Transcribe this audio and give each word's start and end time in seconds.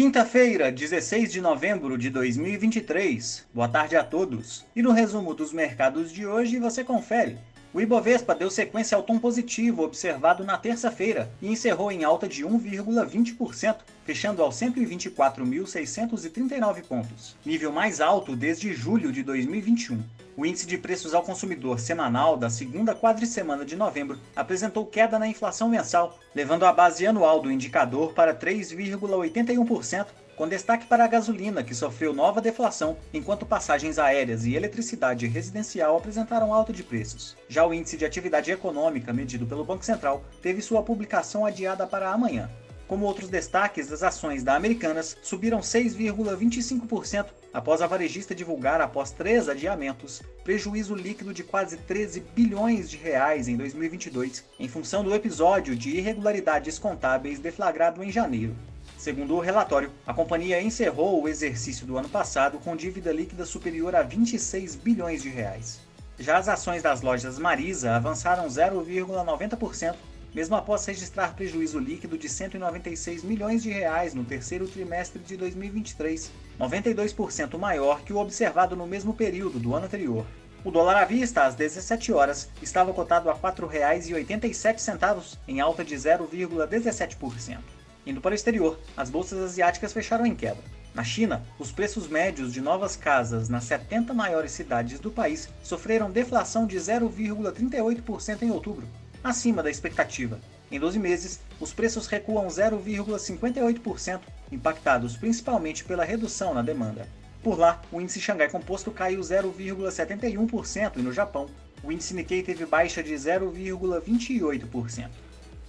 Quinta-feira, 0.00 0.72
16 0.72 1.30
de 1.30 1.42
novembro 1.42 1.98
de 1.98 2.08
2023. 2.08 3.46
Boa 3.52 3.68
tarde 3.68 3.96
a 3.96 4.02
todos. 4.02 4.64
E 4.74 4.80
no 4.80 4.92
resumo 4.92 5.34
dos 5.34 5.52
mercados 5.52 6.10
de 6.10 6.26
hoje 6.26 6.58
você 6.58 6.82
confere. 6.82 7.36
O 7.72 7.80
Ibovespa 7.80 8.34
deu 8.34 8.50
sequência 8.50 8.96
ao 8.96 9.02
tom 9.04 9.16
positivo 9.16 9.84
observado 9.84 10.42
na 10.42 10.58
terça-feira 10.58 11.30
e 11.40 11.46
encerrou 11.46 11.92
em 11.92 12.02
alta 12.02 12.26
de 12.26 12.44
1,20%, 12.44 13.76
fechando 14.04 14.42
aos 14.42 14.56
124.639 14.56 16.82
pontos, 16.82 17.36
nível 17.46 17.70
mais 17.70 18.00
alto 18.00 18.34
desde 18.34 18.74
julho 18.74 19.12
de 19.12 19.22
2021. 19.22 20.02
O 20.36 20.44
índice 20.44 20.66
de 20.66 20.76
preços 20.78 21.14
ao 21.14 21.22
consumidor 21.22 21.78
semanal 21.78 22.36
da 22.36 22.50
segunda 22.50 22.92
quadricemana 22.92 23.64
de 23.64 23.76
novembro 23.76 24.18
apresentou 24.34 24.84
queda 24.84 25.16
na 25.16 25.28
inflação 25.28 25.68
mensal, 25.68 26.18
levando 26.34 26.64
a 26.64 26.72
base 26.72 27.06
anual 27.06 27.40
do 27.40 27.52
indicador 27.52 28.12
para 28.14 28.34
3,81%, 28.34 30.06
com 30.40 30.48
destaque 30.48 30.86
para 30.86 31.04
a 31.04 31.06
gasolina, 31.06 31.62
que 31.62 31.74
sofreu 31.74 32.14
nova 32.14 32.40
deflação, 32.40 32.96
enquanto 33.12 33.44
passagens 33.44 33.98
aéreas 33.98 34.46
e 34.46 34.54
eletricidade 34.54 35.26
residencial 35.26 35.98
apresentaram 35.98 36.54
alta 36.54 36.72
de 36.72 36.82
preços. 36.82 37.36
Já 37.46 37.59
o 37.64 37.74
índice 37.74 37.96
de 37.96 38.04
atividade 38.04 38.50
econômica, 38.50 39.12
medido 39.12 39.46
pelo 39.46 39.64
Banco 39.64 39.84
Central, 39.84 40.24
teve 40.42 40.62
sua 40.62 40.82
publicação 40.82 41.44
adiada 41.44 41.86
para 41.86 42.10
amanhã. 42.10 42.50
Como 42.90 43.06
outros 43.06 43.28
destaques, 43.28 43.92
as 43.92 44.02
ações 44.02 44.42
da 44.42 44.56
Americanas 44.56 45.16
subiram 45.22 45.60
6,25% 45.60 47.26
após 47.54 47.80
a 47.80 47.86
varejista 47.86 48.34
divulgar, 48.34 48.80
após 48.80 49.12
três 49.12 49.48
adiamentos, 49.48 50.20
prejuízo 50.42 50.96
líquido 50.96 51.32
de 51.32 51.44
quase 51.44 51.76
13 51.76 52.20
bilhões 52.34 52.90
de 52.90 52.96
reais 52.96 53.46
em 53.46 53.56
2022, 53.56 54.44
em 54.58 54.66
função 54.66 55.04
do 55.04 55.14
episódio 55.14 55.76
de 55.76 55.90
irregularidades 55.90 56.80
contábeis 56.80 57.38
deflagrado 57.38 58.02
em 58.02 58.10
janeiro. 58.10 58.56
Segundo 58.98 59.36
o 59.36 59.40
relatório, 59.40 59.92
a 60.06 60.12
companhia 60.12 60.60
encerrou 60.60 61.22
o 61.22 61.28
exercício 61.28 61.86
do 61.86 61.96
ano 61.96 62.08
passado 62.08 62.58
com 62.58 62.76
dívida 62.76 63.12
líquida 63.12 63.46
superior 63.46 63.94
a 63.94 64.02
26 64.02 64.74
bilhões 64.74 65.22
de 65.22 65.28
reais. 65.28 65.80
Já 66.20 66.36
as 66.36 66.48
ações 66.48 66.82
das 66.82 67.00
lojas 67.00 67.38
Marisa 67.38 67.96
avançaram 67.96 68.46
0,90% 68.46 69.96
mesmo 70.34 70.54
após 70.54 70.84
registrar 70.86 71.34
prejuízo 71.34 71.78
líquido 71.78 72.16
de 72.16 72.28
196 72.28 73.24
milhões 73.24 73.62
de 73.62 73.70
reais 73.70 74.14
no 74.14 74.24
terceiro 74.24 74.68
trimestre 74.68 75.20
de 75.20 75.36
2023, 75.36 76.30
92% 76.58 77.58
maior 77.58 78.02
que 78.02 78.12
o 78.12 78.18
observado 78.18 78.76
no 78.76 78.86
mesmo 78.86 79.12
período 79.12 79.58
do 79.58 79.74
ano 79.74 79.86
anterior. 79.86 80.24
O 80.62 80.70
dólar 80.70 80.96
à 80.96 81.04
vista, 81.04 81.44
às 81.44 81.54
17 81.54 82.12
horas, 82.12 82.48
estava 82.62 82.92
cotado 82.92 83.30
a 83.30 83.32
R$ 83.32 83.40
4,87, 83.40 85.38
em 85.48 85.58
alta 85.58 85.82
de 85.82 85.94
0,17%. 85.96 87.58
Indo 88.06 88.20
para 88.20 88.32
o 88.32 88.34
exterior, 88.34 88.78
as 88.96 89.10
bolsas 89.10 89.38
asiáticas 89.42 89.92
fecharam 89.92 90.26
em 90.26 90.34
queda. 90.34 90.58
Na 90.94 91.04
China, 91.04 91.44
os 91.58 91.70
preços 91.70 92.08
médios 92.08 92.52
de 92.52 92.60
novas 92.60 92.96
casas 92.96 93.48
nas 93.48 93.64
70 93.64 94.12
maiores 94.12 94.50
cidades 94.50 94.98
do 94.98 95.10
país 95.10 95.48
sofreram 95.62 96.10
deflação 96.10 96.66
de 96.66 96.76
0,38% 96.76 98.42
em 98.42 98.50
outubro, 98.50 98.86
acima 99.22 99.62
da 99.62 99.70
expectativa. 99.70 100.40
Em 100.70 100.78
12 100.78 100.98
meses, 100.98 101.40
os 101.60 101.72
preços 101.72 102.06
recuam 102.06 102.46
0,58%, 102.48 104.20
impactados 104.50 105.16
principalmente 105.16 105.84
pela 105.84 106.04
redução 106.04 106.54
na 106.54 106.62
demanda. 106.62 107.08
Por 107.42 107.58
lá, 107.58 107.80
o 107.90 108.00
índice 108.00 108.20
Xangai 108.20 108.50
Composto 108.50 108.90
caiu 108.90 109.20
0,71% 109.20 110.92
e 110.96 111.02
no 111.02 111.12
Japão, 111.12 111.46
o 111.82 111.90
índice 111.90 112.14
Nikkei 112.14 112.42
teve 112.42 112.66
baixa 112.66 113.02
de 113.02 113.14
0,28%. 113.14 115.08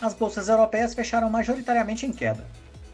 As 0.00 0.14
bolsas 0.14 0.48
europeias 0.48 0.94
fecharam 0.94 1.28
majoritariamente 1.30 2.06
em 2.06 2.12
queda. 2.12 2.46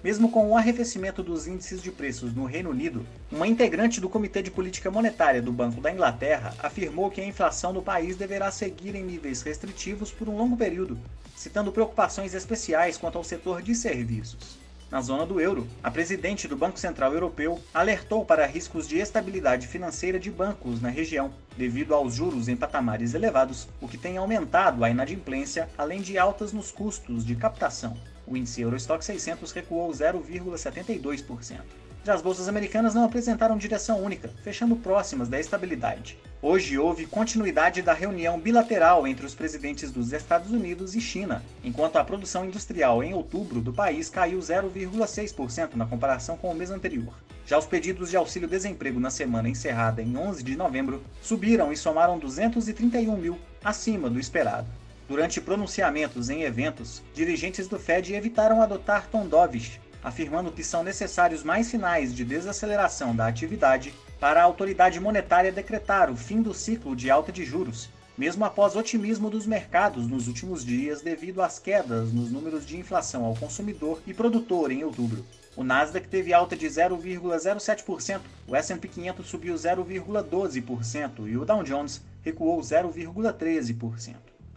Mesmo 0.02 0.32
com 0.32 0.50
o 0.50 0.56
arrefecimento 0.56 1.22
dos 1.22 1.46
índices 1.46 1.80
de 1.80 1.92
preços 1.92 2.34
no 2.34 2.44
Reino 2.44 2.70
Unido, 2.70 3.06
uma 3.30 3.46
integrante 3.46 4.00
do 4.00 4.08
Comitê 4.08 4.42
de 4.42 4.50
Política 4.50 4.90
Monetária 4.90 5.40
do 5.40 5.52
Banco 5.52 5.80
da 5.80 5.92
Inglaterra 5.92 6.52
afirmou 6.58 7.08
que 7.08 7.20
a 7.20 7.24
inflação 7.24 7.72
do 7.72 7.80
país 7.80 8.16
deverá 8.16 8.50
seguir 8.50 8.96
em 8.96 9.04
níveis 9.04 9.42
restritivos 9.42 10.10
por 10.10 10.28
um 10.28 10.36
longo 10.36 10.56
período, 10.56 10.98
citando 11.36 11.70
preocupações 11.70 12.34
especiais 12.34 12.96
quanto 12.96 13.16
ao 13.16 13.22
setor 13.22 13.62
de 13.62 13.76
serviços. 13.76 14.58
Na 14.90 15.00
zona 15.00 15.24
do 15.24 15.40
euro, 15.40 15.68
a 15.84 15.90
presidente 15.90 16.48
do 16.48 16.56
Banco 16.56 16.80
Central 16.80 17.12
Europeu 17.12 17.62
alertou 17.72 18.24
para 18.24 18.44
riscos 18.44 18.88
de 18.88 18.98
estabilidade 18.98 19.68
financeira 19.68 20.18
de 20.18 20.32
bancos 20.32 20.82
na 20.82 20.90
região, 20.90 21.32
devido 21.56 21.94
aos 21.94 22.12
juros 22.12 22.48
em 22.48 22.56
patamares 22.56 23.14
elevados, 23.14 23.68
o 23.80 23.86
que 23.86 23.96
tem 23.96 24.16
aumentado 24.16 24.84
a 24.84 24.90
inadimplência, 24.90 25.68
além 25.78 26.02
de 26.02 26.18
altas 26.18 26.52
nos 26.52 26.72
custos 26.72 27.24
de 27.24 27.36
captação 27.36 27.96
o 28.32 28.36
índice 28.36 28.62
Eurostock 28.62 29.04
600 29.04 29.52
recuou 29.52 29.90
0,72%. 29.90 31.60
Já 32.04 32.14
as 32.14 32.22
bolsas 32.22 32.48
americanas 32.48 32.94
não 32.94 33.04
apresentaram 33.04 33.56
direção 33.56 34.02
única, 34.02 34.28
fechando 34.42 34.74
próximas 34.74 35.28
da 35.28 35.38
estabilidade. 35.38 36.18
Hoje 36.40 36.76
houve 36.76 37.06
continuidade 37.06 37.80
da 37.80 37.92
reunião 37.92 38.40
bilateral 38.40 39.06
entre 39.06 39.24
os 39.24 39.36
presidentes 39.36 39.92
dos 39.92 40.12
Estados 40.12 40.50
Unidos 40.50 40.96
e 40.96 41.00
China, 41.00 41.44
enquanto 41.62 41.96
a 41.96 42.04
produção 42.04 42.44
industrial 42.44 43.04
em 43.04 43.14
outubro 43.14 43.60
do 43.60 43.72
país 43.72 44.08
caiu 44.08 44.40
0,6% 44.40 45.76
na 45.76 45.86
comparação 45.86 46.36
com 46.36 46.50
o 46.50 46.54
mês 46.54 46.72
anterior. 46.72 47.14
Já 47.46 47.58
os 47.58 47.66
pedidos 47.66 48.10
de 48.10 48.16
auxílio-desemprego 48.16 48.98
na 48.98 49.10
semana 49.10 49.48
encerrada 49.48 50.02
em 50.02 50.16
11 50.16 50.42
de 50.42 50.56
novembro 50.56 51.04
subiram 51.20 51.72
e 51.72 51.76
somaram 51.76 52.18
231 52.18 53.16
mil, 53.16 53.38
acima 53.62 54.10
do 54.10 54.18
esperado. 54.18 54.66
Durante 55.08 55.40
pronunciamentos 55.40 56.30
em 56.30 56.42
eventos, 56.42 57.02
dirigentes 57.14 57.68
do 57.68 57.78
Fed 57.78 58.14
evitaram 58.14 58.62
adotar 58.62 59.08
tom 59.08 59.26
dovish, 59.26 59.80
afirmando 60.02 60.52
que 60.52 60.64
são 60.64 60.82
necessários 60.82 61.42
mais 61.42 61.66
sinais 61.66 62.14
de 62.14 62.24
desaceleração 62.24 63.14
da 63.14 63.26
atividade 63.26 63.92
para 64.18 64.40
a 64.40 64.44
autoridade 64.44 65.00
monetária 65.00 65.52
decretar 65.52 66.10
o 66.10 66.16
fim 66.16 66.40
do 66.40 66.54
ciclo 66.54 66.94
de 66.94 67.10
alta 67.10 67.32
de 67.32 67.44
juros, 67.44 67.90
mesmo 68.16 68.44
após 68.44 68.76
otimismo 68.76 69.30
dos 69.30 69.46
mercados 69.46 70.06
nos 70.06 70.28
últimos 70.28 70.64
dias 70.64 71.02
devido 71.02 71.42
às 71.42 71.58
quedas 71.58 72.12
nos 72.12 72.30
números 72.30 72.66
de 72.66 72.76
inflação 72.76 73.24
ao 73.24 73.34
consumidor 73.34 74.00
e 74.06 74.14
produtor 74.14 74.70
em 74.70 74.84
outubro. 74.84 75.24
O 75.56 75.62
Nasdaq 75.62 76.08
teve 76.08 76.32
alta 76.32 76.56
de 76.56 76.66
0,07%, 76.66 78.20
o 78.46 78.56
S&P 78.56 78.88
500 78.88 79.26
subiu 79.26 79.54
0,12% 79.54 81.28
e 81.28 81.36
o 81.36 81.44
Dow 81.44 81.62
Jones 81.62 82.00
recuou 82.22 82.60
0,13%. 82.60 84.31